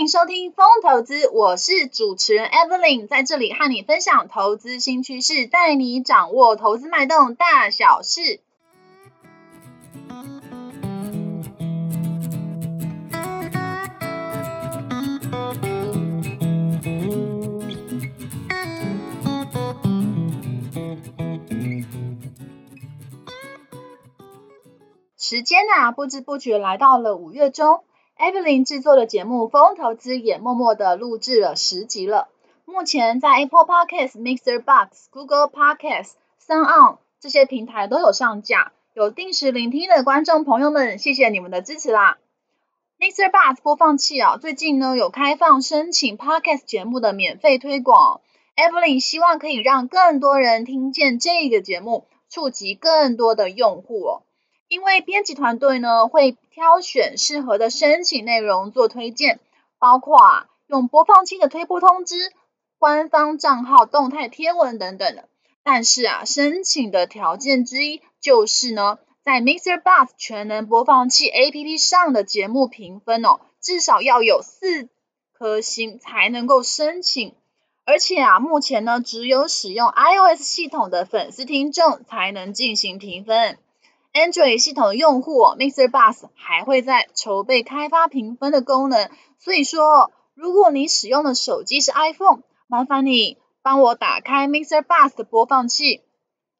[0.00, 8.40] 迎收听风投资，我是主持人 Evelyn，在这里和你分享投资新趋势，带你掌握投资脉动大小事。
[25.18, 27.84] 时间啊，不知不觉来到了五月中。
[28.20, 32.28] Evelyn 制作的节目《风投资》也默默的录制了十集了。
[32.66, 36.10] 目前在 Apple Podcast、Mixer Box、Google Podcast、
[36.46, 38.72] SoundOn 这些平台都有上架。
[38.92, 42.18] 有定时聆听的观众朋友们，谢谢你们的支持啦
[42.98, 48.20] ！Mixer Box 播放器啊，最近呢有开放申请 Podcast 节目的免费推广。
[48.54, 54.22] Evelyn 希望可以让更多人听见这个节目，触及更多的用户哦。
[54.70, 59.40] 因为编辑团队呢会挑选适合的申请内容做推荐，
[59.80, 62.14] 包括啊用播放器的推播通知、
[62.78, 65.28] 官方账号动态贴文等等的。
[65.64, 74.88] 但是啊，申请的条件之一就是呢，在 MixerBox 全能播放器 APP 上的节目评分哦，至少要有四
[75.32, 77.34] 颗星才能够申请。
[77.84, 83.58] 而且啊，目前呢只有使用 iOS 系统的粉丝听众才能进行评分。
[84.12, 85.88] Android 系统用户 Mr.
[85.88, 89.08] Bus 还会在筹备开发评分的功能。
[89.38, 94.82] 所以说，如果你使用的手机是 iPhone，麻烦你帮我打开 Mr.
[94.82, 96.02] Bus 的播放器，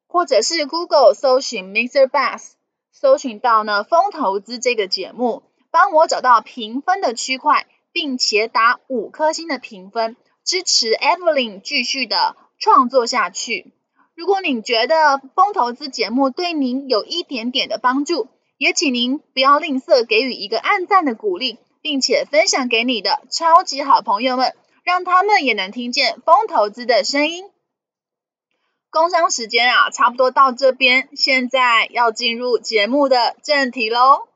[0.07, 2.07] 或者是 Google 搜寻 Mr.
[2.07, 2.51] Bass，
[2.91, 13.73] 搜寻到呢风投资这个节目，帮我找到评分的区块，并且打五颗星的评分，支持 Evelyn 继续的创作下去。
[14.15, 27.45] 如果您觉得风投资节目对您有一点点的帮助，也请您不要吝啬给予一个按赞的鼓励，并且分享给你的超级好朋友们，让他们也能听见风投资的声音。
[28.91, 34.27] 工商时间啊，差不多到这边，现在要进入节目的正题喽。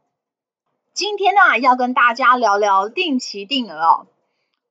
[0.94, 4.07] 今天呢、啊，要跟大家聊聊定期定额哦。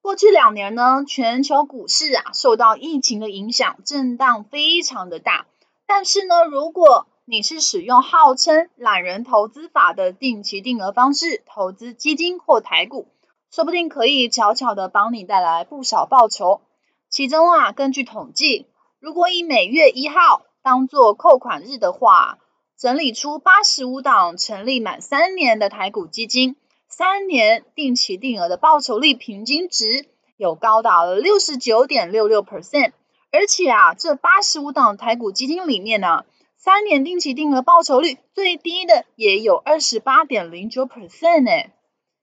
[0.05, 5.47] 过去两年呢，全球股市啊受到疫情的影响，震荡非常的大。
[5.87, 13.07] 但是呢，如果你是使用号称懒人投资法的定期定额方式投资基金或台股，
[13.51, 16.61] 说不定可以悄悄的帮你带来不少报酬。
[17.09, 18.67] 其中啊，根据统计，
[19.01, 22.39] 如果以每月一号当做扣款日的话，
[22.79, 26.57] 整理出八十五档成立满三年的台股基金。
[26.97, 30.07] 三年定期定额的报酬率平均值
[30.37, 32.93] 有高达了六十九点六六 percent，
[33.33, 36.25] 而且啊，这八十五档台股基金里面呢、啊，
[36.57, 41.69] 三年定期定额报酬率最低的也有二十八点零九 percent 呢。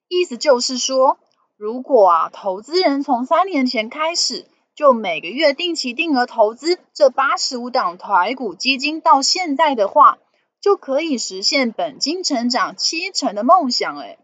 [0.08, 1.18] 意思就是说，
[1.58, 10.18] 如果啊，投资人从三年前开始就每个月定期定额投资这八十五档台股基金到现在的话，
[10.62, 14.18] 就可以实现本金成长七成的梦想诶。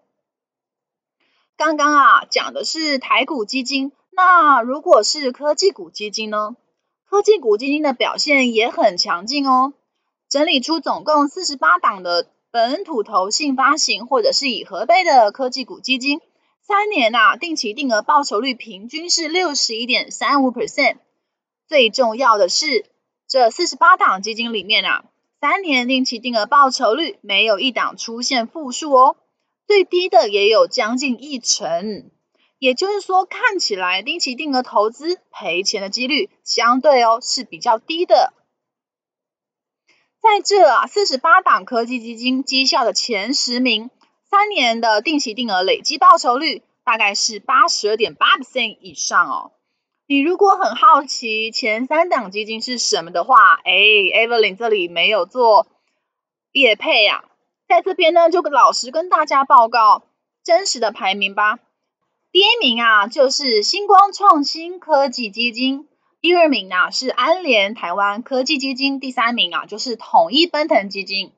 [1.58, 6.56] 刚刚啊讲的是台股基金，那如果是科技股基金呢？
[7.10, 9.74] 科技股基金的表现也很强劲哦，
[10.30, 16.22] 整理出总共四十八档的本土投信发行或者是已核备的科技股基金，
[16.62, 20.98] 三年啊定期定额报酬率平均是六十一点三五 percent。
[21.68, 22.86] 最重要的是，
[23.28, 25.06] 这四十八档基金里面啊，
[25.42, 29.16] 三年定期定额报酬率没有一档出现负数哦。
[29.68, 32.10] 最低的也有将近一成，
[32.58, 38.34] 也就是说，看起来定期定额投资赔钱的几率相对哦是比较低的。
[40.22, 43.92] 在这啊，四十八档科技基金绩效的前十名，
[44.32, 49.52] 三年的定期定额累计报酬率大概是八十二点八 percent 以上哦。
[50.08, 55.68] 你如果很好奇前三档基金是什么的话，哎，Evelyn 这里没有做
[56.54, 57.26] 业配、啊。
[57.68, 60.04] 在这边呢，就老实跟大家报告
[60.44, 61.60] 真实的排名吧。
[62.32, 65.86] 第一名啊，就是星光创新科技基金；
[66.22, 71.34] 第二名啊，是安联台湾科技基金；第三名啊，就是统一奔腾基金。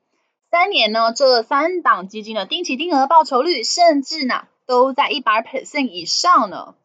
[0.51, 6.75] 三年呢，这三档基金的定期定额报酬率，甚至呢，都在一百 percent 以上呢。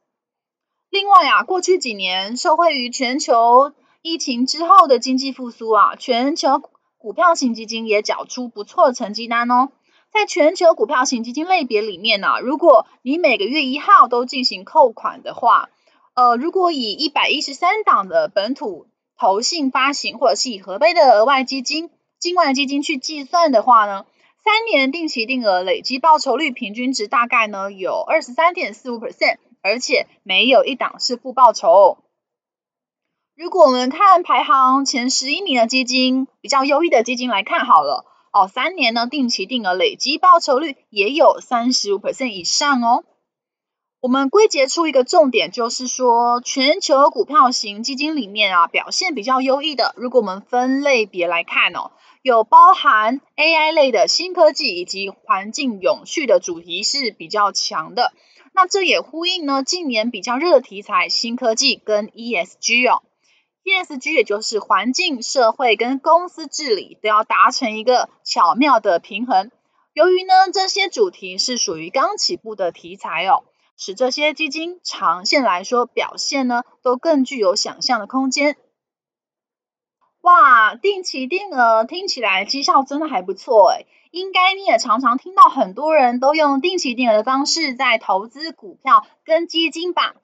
[0.88, 6.62] 另外啊，过去几年受惠于全球疫情之后的经济复苏啊，全球。
[7.04, 9.68] 股票型基金也缴出不错的成绩单哦。
[10.10, 15.68] 在全球股票型基金类别里面呢，如果你每个月一号都进行扣款的话，
[16.14, 18.86] 呃，如果以一百一十三档的本土
[19.18, 24.06] 投信发行或者是以合备的额外基金、境外基金去计算的话呢，
[24.42, 31.98] 三年定期定额累积报酬率平均值大概呢有二十三点四五 percent，而且没有一档是负报酬。
[33.36, 43.04] 如果我们看排行前十一名的基金，比较优异的基金来看好了哦，三年呢定期定额累积报酬率也有三十五 percent 以上哦。
[44.00, 51.90] 我们归结出一个重点，就是说全球股票型基金里面啊，表现比较优异的，如果我们分类别来看哦，
[52.22, 58.12] 有包含 AI 类的新科技以及环境永续的主题是比较强的。
[58.52, 63.02] 那这也呼应呢近年比较热的题材，新科技跟 ESG 哦
[63.64, 69.50] ，ESG 也就是环境、社会跟公司治理都要达成一个巧妙的平衡。
[69.92, 73.44] 由于呢这些主题是属于刚起步的题材哦。
[73.76, 78.56] 使这些基金长线来说表现呢，都更具有想象的空间。
[80.20, 90.14] 哇，定期定额听起来绩效真的还不错诶，应该你也常常听到很多人都用定期定额的方式在投资股票跟基金吧？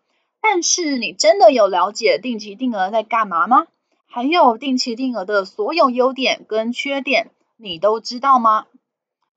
[0.40, 3.66] 但是你真的有了解定期定额在干嘛吗？
[4.06, 8.66] 还有定期定额的所有优点跟缺点，你都知道吗？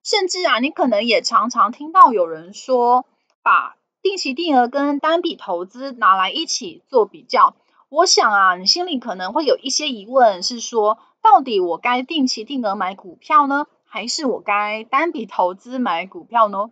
[0.03, 3.05] 甚至啊，你可能也常常听到有人说，
[3.43, 7.55] 把定期定额跟单笔投资拿来一起做比较，
[7.89, 16.71] 我想啊，你心里可能会有一些疑问，是说到底我该定期定额买股票呢，还是我该单笔投资买股票呢？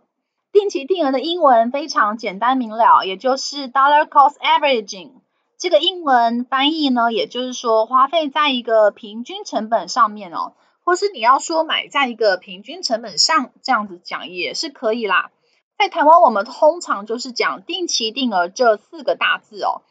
[0.52, 5.12] 定期定额的英文非常简单明了，也就是 dollar cost averaging。
[5.58, 10.52] 这个英文翻译呢，也就是说花费在一个平均成本上面哦，
[10.84, 15.30] 或是你要说买在一个平均成本上，这样子讲也是可以啦。
[15.78, 19.82] 在台湾，我们通常就是讲定期定额这四个大字哦。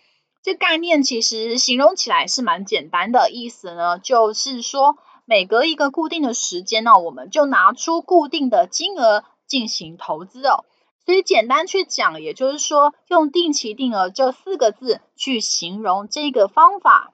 [0.43, 10.63] 这概念其实形容起来是蛮简单的，意思呢就是说每隔一个固定的时间呢，我们就拿出固定的金额进行投资哦。
[11.05, 17.13] 所以简单去讲，也就是说用定期定额这四个字去形容这个方法。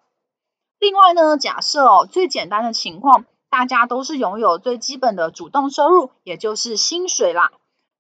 [0.77, 7.51] 另外呢，假设哦最简单的情况，大家都是拥有最基本的主动收入，也就是薪水啦。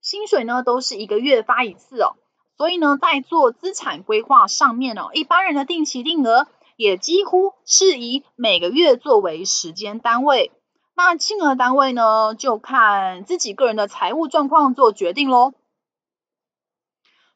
[0.01, 2.15] 薪水呢都是一个月发一次哦，
[2.57, 10.51] 所以呢在做资产规划上面哦，一般人的定期定额也几乎是以每个月作为时间单位，
[10.97, 15.53] 那金额单位呢就看自己个人的财务状况做决定喽。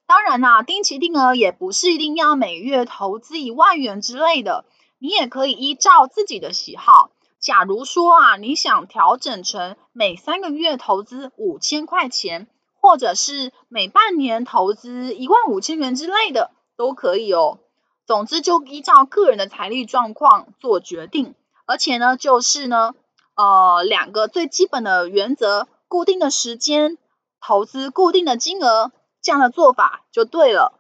[0.08, 4.66] 当然啦，定期定额也不是一定要每月投资一万元之类的，
[4.98, 7.12] 你也可以依照自己的喜好。
[7.40, 12.48] 假如说啊，你想调整成每三个月投资五千块钱。
[12.84, 17.60] 或者是每半年投资一万五千元之类的都可以哦。
[18.08, 21.36] 总之就依照个人的财力状况做决定，
[21.68, 22.96] 而且呢，就是呢，
[23.36, 26.98] 呃，两个最基本的原则：固定的时间，
[27.40, 28.92] 投资固定的金额，
[29.22, 30.80] 这样的做法就对了。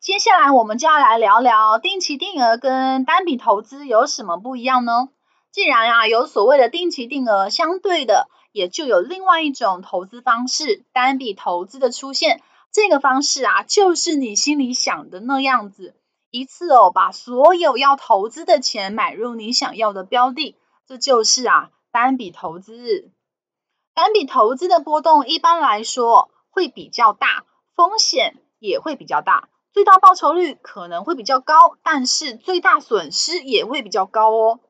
[0.00, 5.08] 接下来我们就要来聊聊定期定额跟单笔投资有什么不一样呢？
[5.50, 8.28] 既然啊有所谓的定期定额，相对的。
[8.52, 12.42] 也就有另外一种投资方式，单笔投资的出现。
[12.70, 15.94] 这个方式啊，就是你心里想的那样子，
[16.30, 20.54] 一次哦，把所有要投资的钱买入你想要的标的，
[20.86, 23.10] 这就是啊单笔投资。
[23.94, 27.44] 单笔投资的波动一般来说会比较大，
[27.74, 34.60] 风险也会比较大，最大报酬率可能会比较高，但是最大损失也会比较高哦。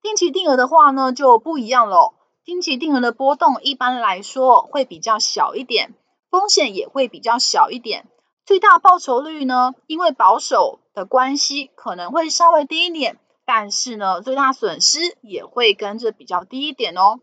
[0.00, 2.14] 定期定额的话呢，就不一样喽。
[2.44, 5.94] 定期定额的波动一般来说会比较小一点，
[6.30, 8.06] 风险也会比较小一点。
[8.44, 17.20] 最大报酬率呢，因为保守的关系，可能会稍微低一点，但是呢，最大损失也会跟着比较低一点哦。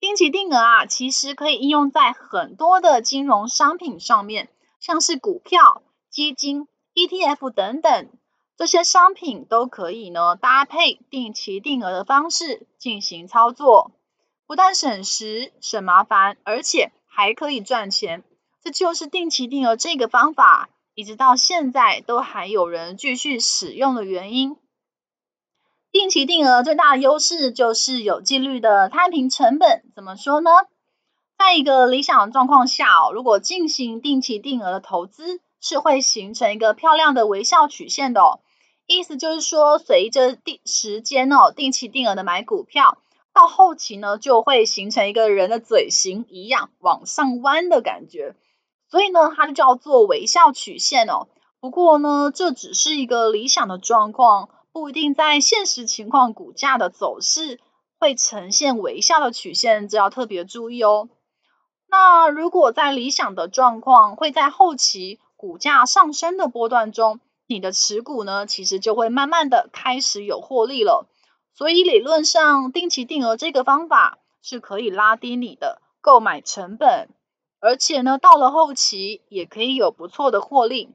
[0.00, 4.50] 定期定额啊，其实可以应用在很多的金融商品上面，
[4.80, 8.08] 像是股票、基金、ETF 等等，
[8.56, 13.92] 这些商品都可以呢搭配定期定额的方式进行操作。
[14.46, 18.22] 不但省时省麻烦，而且还可以赚钱，
[18.62, 24.56] 这就是定期定额这个方法，一直到现在都还有人继续使用的原因。
[25.98, 29.82] 定期定额最大的优势就是有纪律的摊平成本。
[29.94, 30.50] 怎么说呢？
[31.38, 38.40] 在一个理想的状况下哦，如果进行定期定额的投资，是会形成一个漂亮的微笑曲线的哦。
[38.86, 42.98] 意思就是说，随着定时间哦，定期定额的买股票。
[43.32, 48.36] 到后期呢，就会形成一个人的嘴型一样往上弯的感觉，
[48.90, 51.28] 所以呢，它就叫做微笑曲线哦。
[51.58, 57.60] 不过呢，这只是一个理想的状况，不一定在现实情况股价的走势
[57.98, 61.08] 会呈现微笑的曲线，这要特别注意哦。
[61.88, 71.08] 那如果在理想的状况，会在后期股价上升的波段中，你的持股呢，其实就会慢慢的开始有获利了。
[71.54, 77.08] 所以理论上，定期定额这个方法是可以拉低你的购买成本，
[77.60, 80.94] 而且呢，到了后期也可以有不错的获利。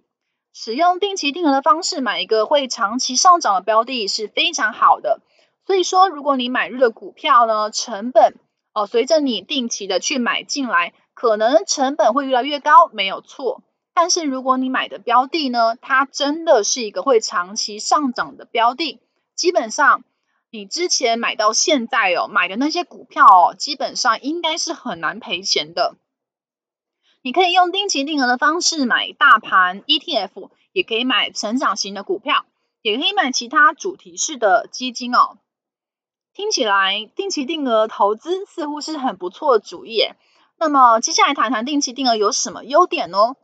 [0.53, 5.21] 使用定期定额的方式买一个会长期上涨的标的是非常好的。
[5.65, 8.35] 所以说，如果你买入的股票呢，成本
[8.73, 13.63] 哦，随着你定期的去买进来，可能成本会越来越高，没有错。
[13.93, 18.99] 但是如果你买的标的呢，它真的是一个会长期上涨的标的，
[19.35, 20.03] 基本上
[20.49, 25.95] 你之前买到现在哦，买的那些股票哦，基本上应该是很难赔钱的。
[27.23, 32.45] 你可以用定期定额的方式买大盘 ETF，也可以买成长型的股票，
[32.81, 35.37] 也可以买其他主题式的基金哦。
[36.33, 40.01] 听起来定期定额投资似乎是很不错的主意。
[40.57, 43.35] 那么接下来谈谈定期定额有什么优点呢？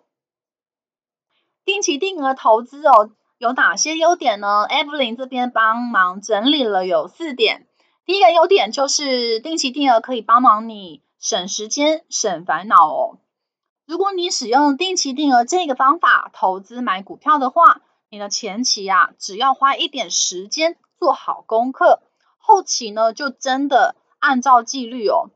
[1.66, 7.68] 定期定额投资哦，有哪些优点呢？Evelyn 这边帮忙整理了有四点。
[8.06, 13.20] 第一个优点就是定期定额可以帮忙你省时间、省烦恼哦。
[13.88, 17.80] 如果你使用定期定额这个方法投资买股票的话，
[18.10, 22.02] 你的前期啊，只要花一点时间做好功课，
[22.38, 25.30] 后期呢就真的按照纪律哦，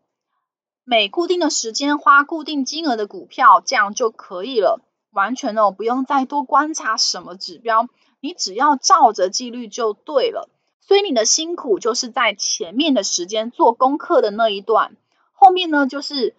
[0.84, 4.82] 每固定的时间花固定金额的股票，这样就可以了，
[5.12, 7.88] 完全哦不用再多观察什么指标，
[8.20, 10.50] 你只要照着纪律就对了。
[10.82, 14.98] 所以你的辛苦就是在前面的时间做功课的那一段，
[15.32, 16.36] 后面呢就是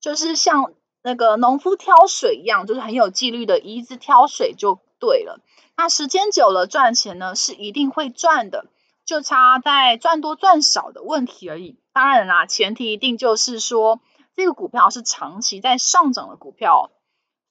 [0.00, 0.72] 就是像。
[1.06, 5.40] 那个农夫挑水一样，就是很有纪律的，一直挑水就对了。
[5.76, 8.66] 那时间久了，赚钱呢是一定会赚的，
[9.04, 11.78] 就差在赚多赚少的问题而已。
[11.92, 14.00] 当然啦，前提一定就是说
[14.34, 16.90] 这个股票是长期在上涨的股票。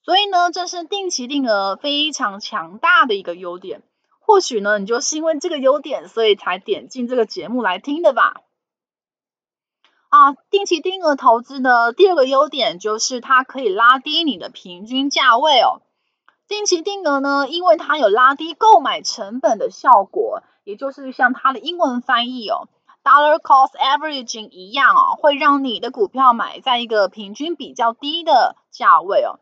[0.04, 3.84] 所以呢，这是定期定额非常强大的一个优点。
[4.20, 8.42] 或许呢，你就是因为这个优点，所以才点进这个节目来听的吧。
[10.16, 15.82] 啊，定期定额投资的第二个优点就是它可以拉低你的平均价位哦。
[16.48, 22.70] 定期定额呢，因为它有拉低购买成本的效果，也就是像它的英文翻译哦
[23.04, 29.42] ，dollar cost averaging 一样哦，会让你的股票买在一个平均比较低的价位哦。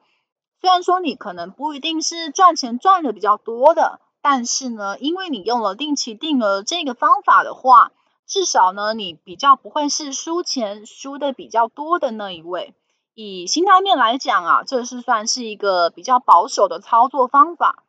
[0.60, 7.92] 虽然说你可能不一定是赚钱赚的比较多的，但是呢，因为你用了定期定额这个方法的话。
[8.26, 12.74] 至少呢，你比较不会是输钱输的比较多的那一位。
[13.16, 17.84] 以心态面来讲啊，这是算是一个比较保守的操作方法。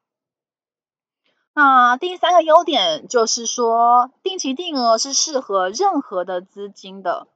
[1.54, 7.28] 那第三个优点就是说，定期定额是适合任何的资金的。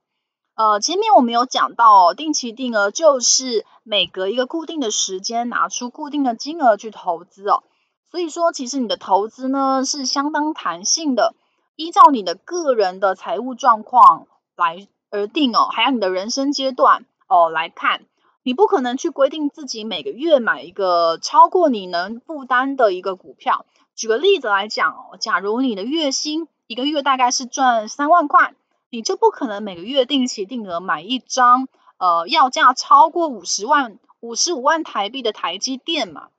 [0.55, 7.63] 呃，前面我们有讲到，定期定额就是每隔一个固定的时间拿出固定的金额去投资哦。
[8.11, 11.35] 所以说，其实你的投资呢是相当弹性的。
[11.79, 18.05] 依照你的个人的财务状况来而定哦，还有你的人生阶段哦来看，
[18.43, 23.65] 你不可能去规定自己每个月买一个超过你能负担的一个股票。
[23.95, 28.57] 举个例子来讲哦，假如你的月薪一个月大概是赚三万块，
[28.91, 31.69] 你就不可能每个月定期定额买一张
[31.99, 36.31] 呃要价超过五十万、五十五万台币的台积电嘛。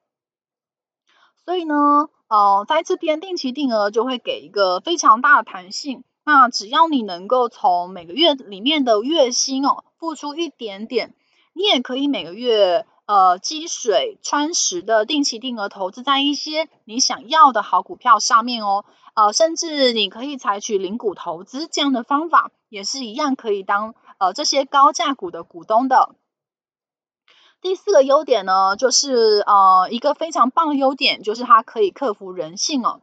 [1.45, 2.09] 所以呢。
[2.29, 6.03] 哦，在这边定期定额就会给一个非常大的弹性。
[6.23, 11.15] 那只要你能够从每个月里面的月薪哦付出一点点，
[11.53, 18.85] 你也可以每个月呃积水穿石的定期定额投资在一些你想要的好股票上面哦。
[19.15, 26.15] 呃，甚至你可以采取零股投资这样的方法，也是一样可以当呃这些高价股的股东的。
[27.61, 33.01] 第四个优点呢，就是呃一个非常棒的优点，就是它可以克服人性哦。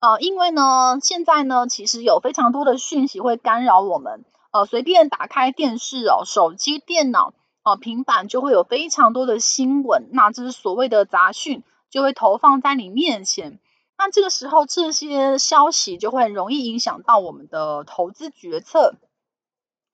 [0.00, 4.24] 呃，因为呢，现在呢，其实有非常多的讯息会干扰我们。
[4.52, 13.58] 呃，随便打开电视哦，手机、电脑哦，平板就会有非常多的新闻，那这是所谓的杂讯，就会投放在你面前。
[13.96, 18.94] 那这个时候，这些消息就会很容易影响到我们的投资决策。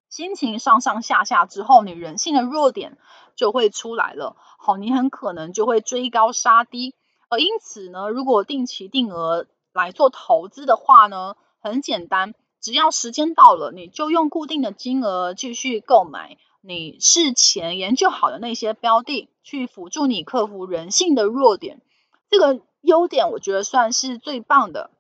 [0.09, 2.99] 心情上上下下之后，你人性的弱点
[3.40, 4.37] 就会出来了。
[4.59, 6.94] 好，你很可能就会追高杀低。
[7.30, 21.80] 而因此呢，如果定期定额来做投资的话呢，很简单，只要时间到了，你就用固定的金额继续购买你事前研究好的那些标的，去辅助你克服人性的弱点。
[22.28, 24.90] 这个优点我觉得算是最棒的。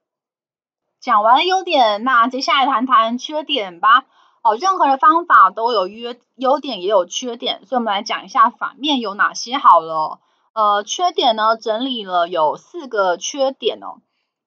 [0.98, 4.06] 讲完优点，那接下来谈谈缺点吧。
[4.42, 10.18] 哦，任何的方法都有优优点，也有缺点，所以我们来讲一下反面有哪些好了。
[10.54, 14.00] 呃，缺点呢，整理了有四个缺点哦。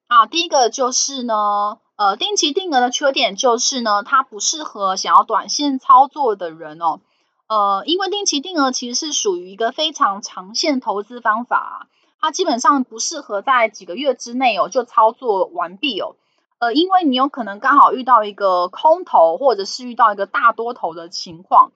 [0.08, 7.00] 啊，第一个就是呢，呃，定期定额的缺点就是呢，它不适合想要短线操作的人哦。
[7.46, 11.88] 呃，因为定期定额其实是属于一个非常长线投资方法，
[12.20, 16.16] 它基本上不适合在几个月之内哦就操作完毕哦。
[16.64, 21.72] 呃，因为你有可能刚好遇到一个空头，或者是遇到一个大多头的情况。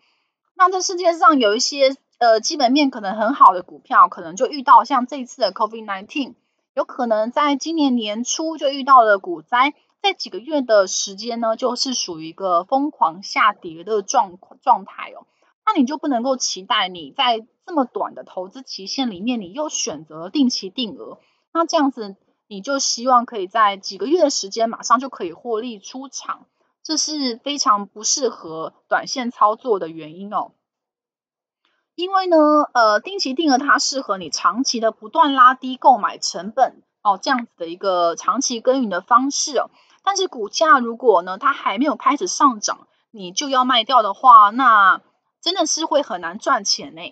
[0.55, 6.35] 那这世界上有一些呃基本面可能很好的股票，可能就遇到像这一次的 COVID-19，
[6.75, 15.27] 有可能在今年年初就遇到了股灾，在几个月的时间呢，就是属于一个疯狂下跌的状状态哦。
[15.67, 21.19] 那你就不能够期待你在这么短的投资期限里面，你又选择定期定额，
[21.53, 22.17] 那这样子
[22.49, 26.47] 你就希望可以在几个月的时间马上就可以获利出场，
[26.83, 30.53] 这是非常不适合短线操作的原因哦。
[31.95, 32.37] 因为呢，
[32.73, 39.71] 呃，定期定额它适合你长期的不断拉低购买成本哦，这样子的一个长期耕耘的方式哦。
[40.03, 45.03] 但是股价如果呢，它还没有开始上涨，你就要卖掉的话，那
[45.43, 47.03] 真的是会很难赚钱呢。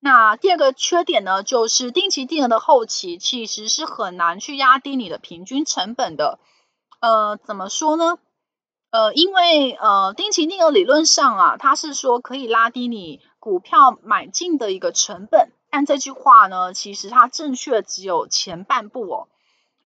[0.00, 6.38] 那第二个缺点呢，就是定期定额的后期其实是很难去压低你的平均成本的。
[7.00, 8.18] 呃，怎么说呢？
[8.90, 19.28] 呃，因为呃，定期定额理论上啊，它是说可以拉低你股票买进的一个成本，但这句话呢，其实它正确只有前半部哦。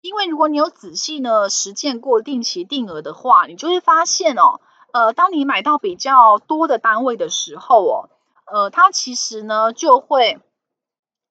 [0.02, 4.61] 因为如果你有仔细呢实践过定期定额的话，你就会发现哦。
[4.93, 8.11] 呃，当你买到比较多的单位的时候哦，
[8.52, 10.40] 呃，它其实呢就会，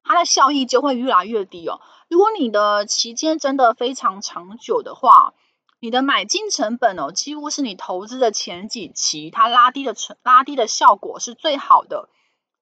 [0.03, 1.81] 它的效益就会越来越低哦。
[2.09, 5.33] 如果你的期间真的非常长久的话，
[5.79, 12.09] 你的买进成本哦，几乎是你投资的前几期它拉低的成拉低的效果是最好的，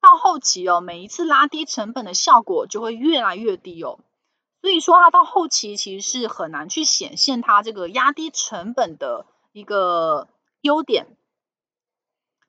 [0.02, 4.00] 到后期哦，每一次拉低成本的效果就会越来越低哦。
[4.62, 10.28] 所以说它到后期其实是很难去显现它这个压低成本的一个。
[10.62, 11.16] 优点，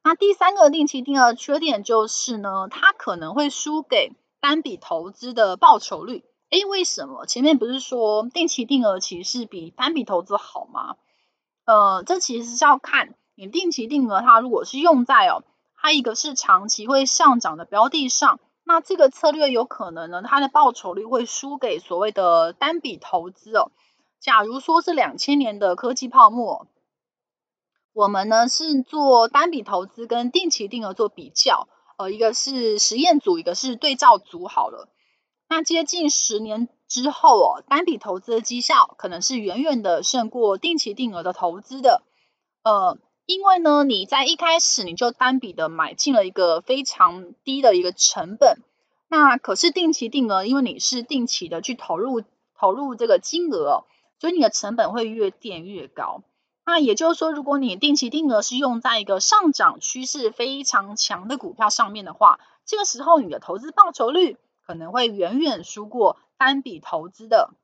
[0.03, 6.25] 那第三个定期定额缺点就是呢，它可能会输给单笔投资的报酬率。
[6.51, 7.27] 诶，为什么？
[7.27, 10.97] 前面不是说定期定额其实比单笔投资好吗？
[11.67, 15.43] 呃，这其实是要看你定期定额，它如果是用在哦，
[15.77, 23.71] 它一个是长期会上涨的标的上，那这个策略有可能呢，它的报酬率会输给所谓的单笔投资哦。
[24.19, 26.67] 假如说是两千年的科技泡沫。
[27.99, 34.47] 我们呢是做单笔投资跟定期定额做比较，呃，一个是实验组，一个是对照组。
[34.47, 34.89] 好了，
[35.49, 42.03] 那接近十年之后哦，单笔投资的绩效可能是远远的胜过定期定额的投资的。
[42.63, 48.61] 呃，因为呢，你在一开始你就单笔的买进了一个非常低的一个成本，
[49.09, 52.23] 那可是定期定额，因为你是定期的去投入
[52.57, 53.83] 投入这个金额，
[54.21, 56.23] 所以你的成本会越垫越高。
[56.71, 67.55] 那也就是说，如果你定期定额是用在一个上涨趋势非常强的股票上面的话，这个时候你的投资报酬率可能会远远输过单笔投资的。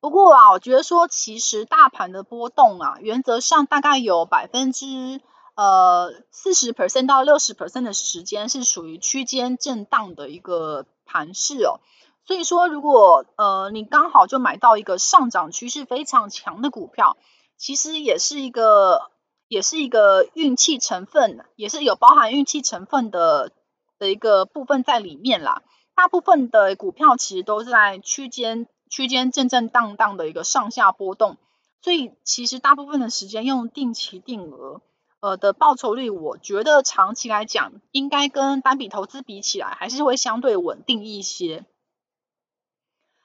[0.00, 5.20] 不过啊，我觉得说其实大盘的波动啊，原则上大概有百分之
[5.54, 11.78] 呃四十 percent 到六十 percent 的时间是属于区间震荡的一个盘势哦。
[12.26, 17.16] 所以说，如果呃你刚好就买到一个上涨趋势非常强的股票，
[17.58, 19.10] 其实也是一个，
[19.48, 23.52] 也是一个运气成分，也是有包含运气成分的
[23.98, 25.62] 的一个部分在里面啦。
[25.94, 31.36] 大部分的股票其实都是在区间区间震震荡荡的一个上下波动，
[31.82, 34.80] 所以其实大部分的时间用定期定额
[35.18, 41.64] 呃的报酬率，我觉得长期来讲，应该跟单笔投资比起来，还是会相对稳定一些。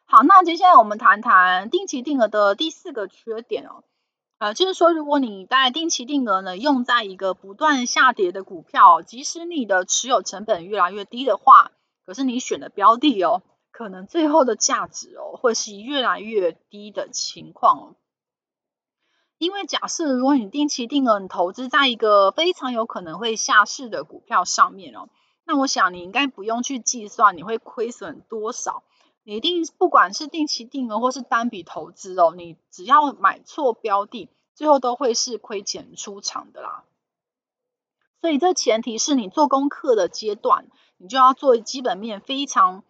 [0.05, 3.83] 好，那接下来我们谈谈定期定额的第四个缺点哦。
[4.43, 11.71] 呃，就是说，如果你在定期定额呢，用在一个不断下跌的股票，即使你的持有成本越来越低的话，
[12.05, 17.95] 可是你选的标的哦，可能最后的价值哦，会是越来越低的情况哦。
[19.37, 25.07] 因为假设如果你定期定额你投资在一个非常有可能会下市的股票上面哦，
[25.45, 28.83] 那我想你应该不用去计算你会亏损多少。
[29.23, 36.83] 你一定不管是定期定额或是单笔投资哦，你只要买错标的，最后都会是亏钱出场的啦。
[38.21, 42.83] 所以这前提是你做功课的阶段，你就要做基本面非常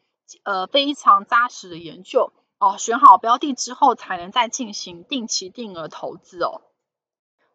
[0.43, 6.61] 呃非常扎实的研究，哦，选好标的之后才能再进行定期定额投资哦。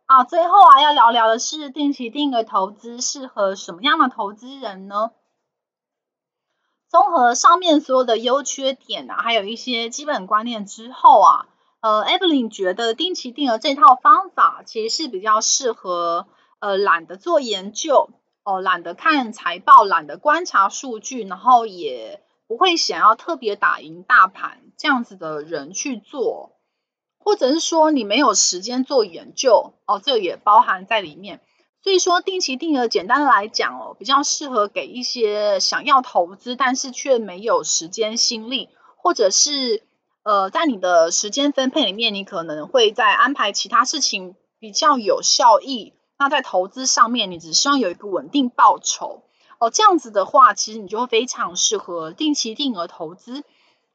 [0.07, 5.11] 啊，最后啊要聊聊的是定期定额投资适合什么样的投资人呢？
[6.91, 11.47] 综合上面所有的优缺点啊，还有一些基本观念之后啊，
[11.81, 16.27] 呃，Evelyn 觉得定期定额这套方法其实是比较适合
[16.61, 18.09] 呃懒得做研究
[18.43, 26.53] 哦，懒得看财报，懒得观察数据，然后也不会想要特别打赢大盘这样子的人去做，
[27.19, 31.43] 或者是说你没有时间做研究哦，这也包含在里面。
[31.89, 39.83] 所以说，定期定额简单来讲哦，比较适合给一些想要投资，但是却没有时间心力，或者是
[40.23, 45.95] 呃，在你的时间分配里面，你可能会在安排其他事情比较有效益。
[46.19, 49.23] 那在投资上面，你只希望有一个稳定报酬
[49.59, 53.45] 哦，这样子的话，其实你就会非常适合定期定额投资。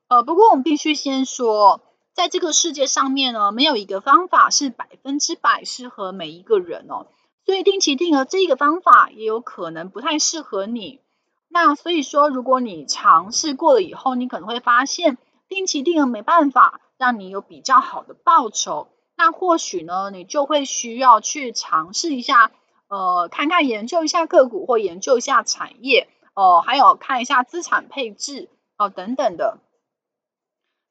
[0.08, 1.82] 呃，不过我们必须先说，
[2.15, 7.06] 在这个世界上面呢，没有一个方法是百分之百适合每一个人哦。
[7.45, 11.01] 所以定期定额这个方法也有可能不太适合你。
[11.49, 15.17] 那所以说，如果你尝试过了以后，你可能会发现
[15.49, 18.88] 定期定额没办法让你有比较好的报酬。
[19.15, 22.51] 那或许呢，你就会需要去尝试一下，
[22.88, 29.60] 呃，看看研究一下个股或研究一下产业，哦、还有看一下资产配置哦、等等的。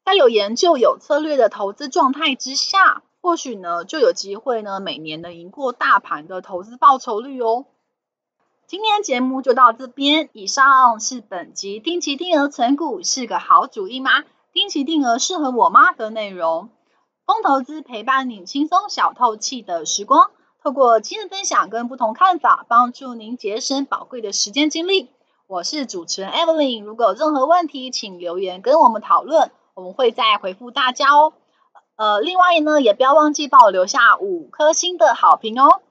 [0.04, 3.02] 在有研究、有策略的投资状态之下。
[3.22, 7.66] 或许呢，就有机会呢，每年能赢过大盘的投资报酬率哦。
[8.66, 14.24] 今天节目就到这边，以上是本集定期定额存股是个好主意吗？
[14.52, 16.70] 定期定额适合我吗的内容。
[17.24, 25.10] 风投资陪伴你轻松小透气的时光，透过今日分享跟不同看法，帮助您节省宝贵的时间精力。
[25.46, 31.34] 我是主持人 Evelyn，如果有任何问题，请留言跟我们讨论，我们会再回复大家哦。
[31.96, 35.82] 呃，另外呢，也不要忘记帮我留下五颗星的好评哦。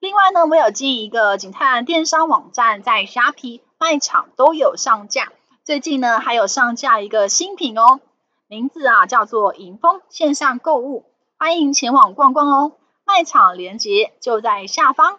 [0.00, 5.32] 另外呢，我有经营一个景泰蓝电商网站，在虾皮卖场都有上架。
[5.62, 8.00] 最近呢，还有上架一个新品哦，
[8.48, 11.04] 名字啊叫做迎风线上购物，
[11.38, 12.72] 欢迎前往逛逛哦。
[13.06, 15.18] 卖场链接就在下方。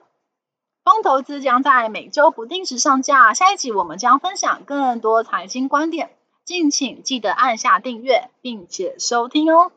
[0.84, 6.15] 风投资将在每周不定时上架，下一集我们将分享更多财经观点。
[6.46, 9.72] 敬请记得按下订阅，并且收听哦。